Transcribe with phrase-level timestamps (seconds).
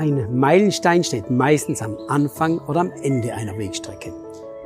[0.00, 4.14] Ein Meilenstein steht meistens am Anfang oder am Ende einer Wegstrecke.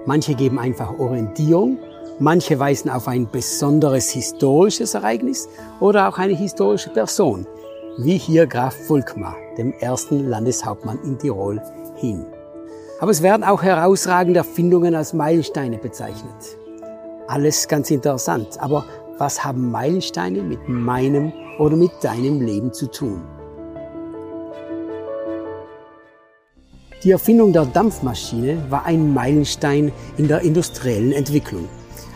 [0.07, 1.77] Manche geben einfach Orientierung,
[2.21, 5.49] manche weisen auf ein besonderes historisches Ereignis
[5.81, 7.49] oder auch eine historische Person,
[7.99, 11.61] wie hier Graf Volkmar, dem ersten Landeshauptmann in Tirol,
[11.97, 12.25] hin.
[13.01, 16.59] Aber es werden auch herausragende Erfindungen als Meilensteine bezeichnet.
[17.27, 18.85] Alles ganz interessant, aber
[19.19, 23.25] was haben Meilensteine mit meinem oder mit deinem Leben zu tun?
[27.05, 31.69] Die Erfindung der Dampfmaschine war ein Meilenstein in der industriellen Entwicklung.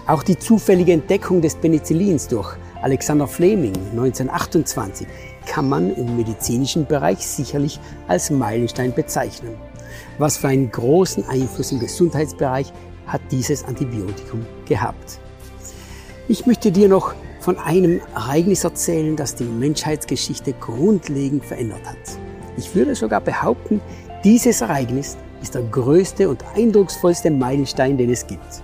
[0.06, 5.06] Auch die zufällige Entdeckung des Penicillins durch Alexander Fleming 1928
[5.44, 9.56] kann man im medizinischen Bereich sicherlich als Meilenstein bezeichnen.
[10.16, 12.72] Was für einen großen Einfluss im Gesundheitsbereich
[13.06, 15.20] hat dieses Antibiotikum gehabt.
[16.28, 22.18] Ich möchte dir noch von einem Ereignis erzählen, das die Menschheitsgeschichte grundlegend verändert hat.
[22.56, 23.82] Ich würde sogar behaupten,
[24.24, 28.62] dieses Ereignis ist der größte und eindrucksvollste Meilenstein, den es gibt.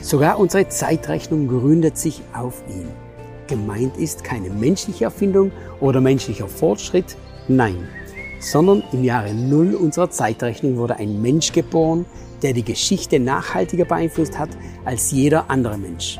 [0.00, 2.88] Sogar unsere Zeitrechnung gründet sich auf ihn.
[3.48, 7.16] Gemeint ist keine menschliche Erfindung oder menschlicher Fortschritt,
[7.48, 7.88] nein,
[8.40, 12.06] sondern im Jahre Null unserer Zeitrechnung wurde ein Mensch geboren,
[12.42, 14.50] der die Geschichte nachhaltiger beeinflusst hat
[14.84, 16.18] als jeder andere Mensch.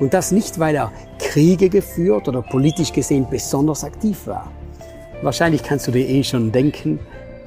[0.00, 4.50] Und das nicht, weil er Kriege geführt oder politisch gesehen besonders aktiv war.
[5.22, 6.98] Wahrscheinlich kannst du dir eh schon denken,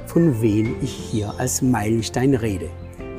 [0.07, 2.69] von wem ich hier als Meilenstein rede.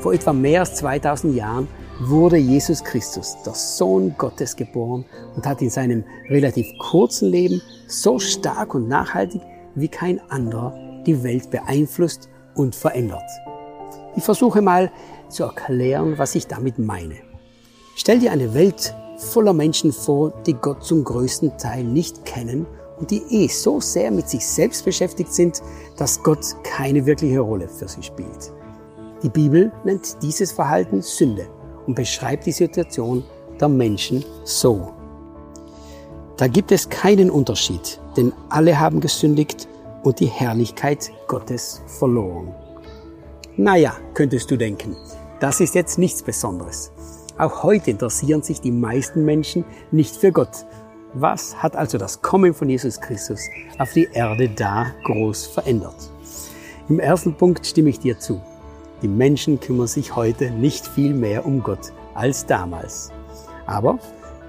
[0.01, 1.69] Vor etwa mehr als 2000 Jahren
[2.01, 5.05] wurde Jesus Christus, der Sohn Gottes, geboren
[5.37, 9.43] und hat in seinem relativ kurzen Leben so stark und nachhaltig
[9.75, 10.75] wie kein anderer
[11.07, 13.29] die Welt beeinflusst und verändert.
[14.17, 14.91] Ich versuche mal
[15.29, 17.17] zu erklären, was ich damit meine.
[17.97, 22.67] Stell dir eine Welt voller Menschen vor, die Gott zum größten Teil nicht kennen
[22.99, 25.63] und die eh so sehr mit sich selbst beschäftigt sind,
[25.97, 28.53] dass Gott keine wirkliche Rolle für sie spielt.
[29.23, 31.49] Die Bibel nennt dieses Verhalten Sünde
[31.87, 33.25] und beschreibt die Situation
[33.61, 34.93] der Menschen so.
[36.37, 39.69] Da gibt es keinen Unterschied, denn alle haben gesündigt
[40.05, 42.55] und die Herrlichkeit Gottes verloren.
[43.57, 44.97] Naja, könntest du denken,
[45.41, 46.93] das ist jetzt nichts Besonderes.
[47.39, 50.65] Auch heute interessieren sich die meisten Menschen nicht für Gott.
[51.15, 53.41] Was hat also das Kommen von Jesus Christus
[53.79, 56.11] auf die Erde da groß verändert?
[56.91, 58.43] Im ersten Punkt stimme ich dir zu.
[59.01, 63.11] Die Menschen kümmern sich heute nicht viel mehr um Gott als damals.
[63.65, 63.99] Aber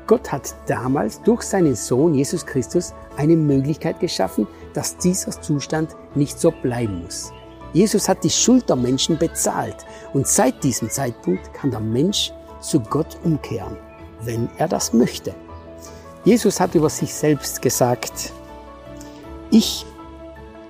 [0.05, 6.37] Gott hat damals durch seinen Sohn Jesus Christus eine Möglichkeit geschaffen, dass dieser Zustand nicht
[6.39, 7.31] so bleiben muss.
[7.71, 12.81] Jesus hat die Schuld der Menschen bezahlt und seit diesem Zeitpunkt kann der Mensch zu
[12.81, 13.77] Gott umkehren,
[14.23, 15.33] wenn er das möchte.
[16.25, 18.33] Jesus hat über sich selbst gesagt,
[19.51, 19.85] ich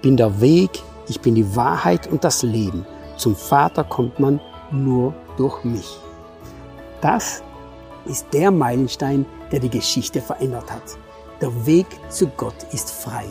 [0.01, 2.85] bin der Weg, ich bin die Wahrheit und das Leben.
[3.17, 4.39] Zum Vater kommt man
[4.71, 5.97] nur durch mich.
[7.01, 7.41] Das
[8.05, 10.97] ist der Meilenstein, der die Geschichte verändert hat.
[11.41, 13.25] Der Weg zu Gott ist frei.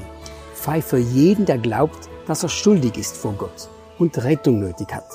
[0.54, 3.68] Frei für jeden, der glaubt, dass er schuldig ist vor Gott
[3.98, 5.08] und Rettung nötig hat.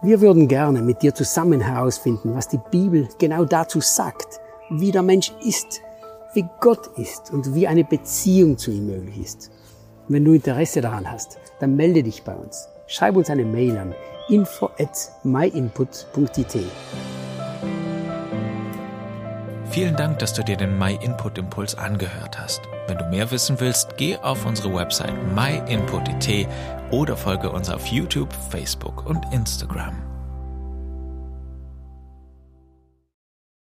[0.00, 5.02] Wir würden gerne mit dir zusammen herausfinden, was die Bibel genau dazu sagt, wie der
[5.02, 5.80] Mensch ist,
[6.34, 9.50] wie Gott ist und wie eine Beziehung zu ihm möglich ist.
[10.08, 12.68] Wenn du Interesse daran hast, dann melde dich bei uns.
[12.86, 13.94] Schreib uns eine Mail an
[14.28, 16.56] info at myinput.it.
[19.70, 22.62] Vielen Dank, dass du dir den My Input Impuls angehört hast.
[22.86, 26.48] Wenn du mehr wissen willst, geh auf unsere Website myinput.it
[26.90, 30.07] oder folge uns auf YouTube, Facebook und Instagram.